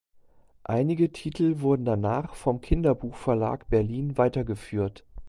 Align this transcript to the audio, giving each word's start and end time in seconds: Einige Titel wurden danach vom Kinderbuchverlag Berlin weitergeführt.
Einige 0.63 1.11
Titel 1.11 1.59
wurden 1.59 1.85
danach 1.85 2.33
vom 2.33 2.59
Kinderbuchverlag 2.59 3.69
Berlin 3.69 4.17
weitergeführt. 4.17 5.05